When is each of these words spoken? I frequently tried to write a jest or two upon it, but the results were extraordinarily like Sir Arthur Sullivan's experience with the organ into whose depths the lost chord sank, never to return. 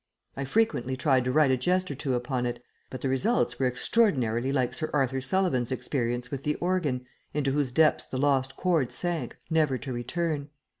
I 0.35 0.45
frequently 0.45 0.97
tried 0.97 1.25
to 1.25 1.31
write 1.31 1.51
a 1.51 1.57
jest 1.57 1.91
or 1.91 1.93
two 1.93 2.15
upon 2.15 2.47
it, 2.47 2.63
but 2.89 3.01
the 3.01 3.07
results 3.07 3.59
were 3.59 3.67
extraordinarily 3.67 4.51
like 4.51 4.73
Sir 4.73 4.89
Arthur 4.93 5.21
Sullivan's 5.21 5.71
experience 5.71 6.31
with 6.31 6.43
the 6.43 6.55
organ 6.55 7.05
into 7.35 7.51
whose 7.51 7.71
depths 7.71 8.07
the 8.07 8.17
lost 8.17 8.57
chord 8.57 8.91
sank, 8.91 9.37
never 9.51 9.77
to 9.77 9.93
return. 9.93 10.49